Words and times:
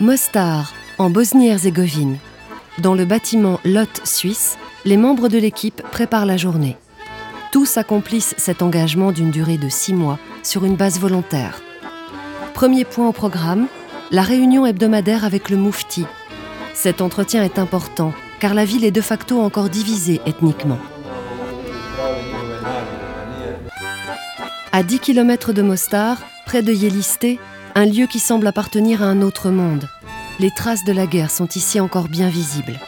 Mostar, 0.00 0.74
en 0.98 1.10
Bosnie-Herzégovine. 1.10 2.18
Dans 2.78 2.94
le 2.94 3.04
bâtiment 3.04 3.58
Lot 3.64 4.00
suisse, 4.04 4.56
les 4.84 4.96
membres 4.96 5.28
de 5.28 5.38
l'équipe 5.38 5.82
préparent 5.90 6.24
la 6.24 6.36
journée. 6.36 6.76
Tous 7.50 7.76
accomplissent 7.76 8.36
cet 8.38 8.62
engagement 8.62 9.10
d'une 9.10 9.32
durée 9.32 9.58
de 9.58 9.68
six 9.68 9.92
mois 9.92 10.20
sur 10.44 10.64
une 10.64 10.76
base 10.76 11.00
volontaire. 11.00 11.60
Premier 12.54 12.84
point 12.84 13.08
au 13.08 13.12
programme, 13.12 13.66
la 14.12 14.22
réunion 14.22 14.66
hebdomadaire 14.66 15.24
avec 15.24 15.50
le 15.50 15.56
Moufti. 15.56 16.06
Cet 16.74 17.00
entretien 17.00 17.42
est 17.42 17.58
important 17.58 18.12
car 18.38 18.54
la 18.54 18.64
ville 18.64 18.84
est 18.84 18.92
de 18.92 19.00
facto 19.00 19.40
encore 19.40 19.68
divisée 19.68 20.20
ethniquement. 20.26 20.78
À 24.70 24.84
10 24.84 25.00
km 25.00 25.52
de 25.52 25.62
Mostar, 25.62 26.18
près 26.46 26.62
de 26.62 26.72
Yelisté, 26.72 27.40
un 27.78 27.86
lieu 27.86 28.08
qui 28.08 28.18
semble 28.18 28.48
appartenir 28.48 29.04
à 29.04 29.06
un 29.06 29.22
autre 29.22 29.50
monde. 29.50 29.88
Les 30.40 30.50
traces 30.50 30.82
de 30.82 30.92
la 30.92 31.06
guerre 31.06 31.30
sont 31.30 31.46
ici 31.46 31.78
encore 31.78 32.08
bien 32.08 32.28
visibles. 32.28 32.80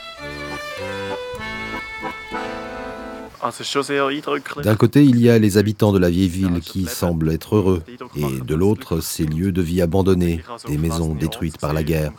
D'un 4.64 4.74
côté, 4.74 5.04
il 5.04 5.20
y 5.20 5.30
a 5.30 5.38
les 5.38 5.58
habitants 5.58 5.92
de 5.92 5.98
la 6.00 6.10
vieille 6.10 6.28
ville 6.28 6.58
qui 6.60 6.86
semblent 6.86 7.30
être 7.30 7.54
heureux, 7.54 7.84
et 8.16 8.40
de 8.40 8.54
l'autre, 8.56 8.98
ces 9.00 9.26
lieux 9.26 9.52
de 9.52 9.62
vie 9.62 9.80
abandonnés, 9.80 10.42
des 10.66 10.76
maisons 10.76 11.14
détruites 11.14 11.58
par 11.58 11.72
la 11.72 11.84
guerre. 11.84 12.12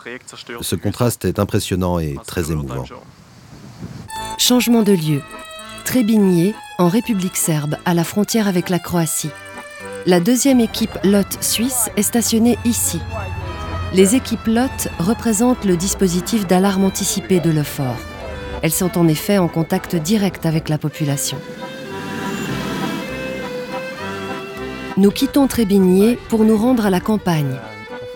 Ce 0.61 0.75
contraste 0.77 1.25
est 1.25 1.39
impressionnant 1.39 1.99
et 1.99 2.15
très 2.25 2.53
émouvant. 2.53 2.85
Changement 4.37 4.83
de 4.83 4.93
lieu. 4.93 5.21
Trébigné, 5.83 6.55
en 6.77 6.87
République 6.87 7.35
serbe, 7.35 7.75
à 7.83 7.93
la 7.93 8.05
frontière 8.05 8.47
avec 8.47 8.69
la 8.69 8.79
Croatie. 8.79 9.29
La 10.07 10.19
deuxième 10.19 10.59
équipe 10.59 10.97
LOT 11.03 11.41
suisse 11.41 11.91
est 11.95 12.01
stationnée 12.01 12.57
ici. 12.65 12.99
Les 13.93 14.15
équipes 14.15 14.47
LOT 14.47 14.89
représentent 14.97 15.63
le 15.63 15.77
dispositif 15.77 16.47
d'alarme 16.47 16.85
anticipée 16.85 17.39
de 17.39 17.51
l'EFOR. 17.51 17.95
Elles 18.63 18.71
sont 18.71 18.97
en 18.97 19.07
effet 19.07 19.37
en 19.37 19.47
contact 19.47 19.95
direct 19.95 20.47
avec 20.47 20.69
la 20.69 20.79
population. 20.79 21.37
Nous 24.97 25.11
quittons 25.11 25.45
Trébigné 25.47 26.17
pour 26.29 26.45
nous 26.45 26.57
rendre 26.57 26.87
à 26.87 26.89
la 26.89 26.99
campagne. 26.99 27.59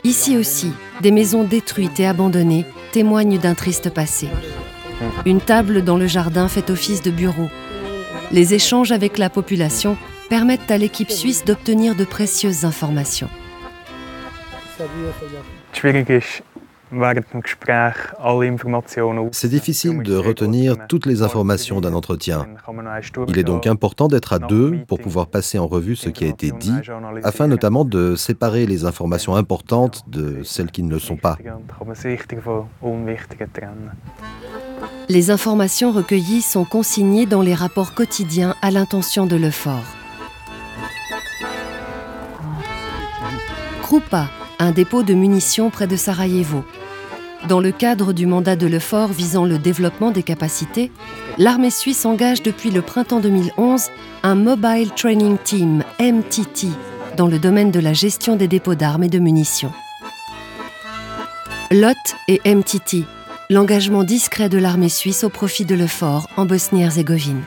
Ici 0.04 0.38
aussi, 0.38 0.72
des 1.02 1.12
maisons 1.12 1.44
détruites 1.44 2.00
et 2.00 2.08
abandonnées 2.08 2.66
témoignent 2.94 3.38
d'un 3.38 3.54
triste 3.54 3.92
passé. 3.92 4.28
Une 5.28 5.42
table 5.42 5.84
dans 5.84 5.98
le 5.98 6.08
jardin 6.08 6.48
fait 6.48 6.72
office 6.72 7.04
de 7.04 7.12
bureau. 7.12 7.50
Les 8.32 8.56
échanges 8.56 8.92
avec 8.92 9.20
la 9.20 9.30
population 9.30 9.98
permettent 10.30 10.72
à 10.72 10.78
l'équipe 10.78 11.12
suisse 11.12 11.46
d'obtenir 11.46 11.96
de 11.96 12.06
précieuses 12.06 12.66
informations. 12.66 13.30
C'est 19.32 19.50
difficile 19.50 20.04
de 20.04 20.16
retenir 20.16 20.76
toutes 20.88 21.06
les 21.06 21.22
informations 21.24 21.82
d'un 21.82 21.94
entretien. 21.94 22.46
Il 23.28 23.40
est 23.40 23.44
donc 23.44 23.68
important 23.68 24.08
d'être 24.08 24.34
à 24.34 24.40
deux 24.40 24.84
pour 24.88 25.00
pouvoir 25.00 25.28
passer 25.28 25.58
en 25.58 25.68
revue 25.68 25.96
ce 25.96 26.10
qui 26.10 26.26
a 26.26 26.28
été 26.28 26.52
dit, 26.52 26.74
afin 27.24 27.48
notamment 27.48 27.86
de 27.86 28.16
séparer 28.16 28.66
les 28.66 28.86
informations 28.86 29.36
importantes 29.36 30.04
de 30.08 30.44
celles 30.44 30.72
qui 30.72 30.84
ne 30.84 30.92
le 30.92 31.00
sont 31.00 31.18
pas. 31.18 31.38
Les 35.10 35.32
informations 35.32 35.92
recueillies 35.92 36.42
sont 36.42 36.66
consignées 36.66 37.26
dans 37.26 37.42
les 37.42 37.54
rapports 37.56 37.94
quotidiens 37.94 38.56
à 38.62 38.72
l'intention 38.72 39.26
de 39.26 39.36
l'EFOR. 39.36 39.82
Krupa, 43.82 44.30
un 44.60 44.72
dépôt 44.72 45.04
de 45.04 45.14
munitions 45.14 45.70
près 45.70 45.88
de 45.88 45.96
Sarajevo. 45.96 46.64
Dans 47.48 47.60
le 47.60 47.72
cadre 47.72 48.14
du 48.14 48.26
mandat 48.26 48.56
de 48.56 48.66
l'EFOR 48.66 49.10
visant 49.10 49.46
le 49.46 49.60
développement 49.60 50.10
des 50.10 50.24
capacités, 50.24 50.92
l'armée 51.38 51.70
suisse 51.70 52.06
engage 52.06 52.42
depuis 52.42 52.72
le 52.72 52.82
printemps 52.82 53.20
2011 53.20 53.90
un 54.24 54.36
Mobile 54.36 54.90
Training 54.96 55.38
Team, 55.38 55.84
MTT, 56.00 56.70
dans 57.16 57.28
le 57.28 57.38
domaine 57.38 57.70
de 57.70 57.80
la 57.80 57.94
gestion 57.94 58.36
des 58.36 58.48
dépôts 58.48 58.74
d'armes 58.74 59.04
et 59.04 59.10
de 59.10 59.20
munitions. 59.20 59.72
LOT 61.70 61.94
et 62.28 62.42
MTT, 62.46 63.04
l'engagement 63.52 64.04
discret 64.04 64.50
de 64.50 64.58
l'armée 64.58 64.90
suisse 64.90 65.24
au 65.24 65.30
profit 65.30 65.66
de 65.66 65.76
l'EFOR 65.76 66.28
en 66.38 66.46
Bosnie-Herzégovine. 66.46 67.44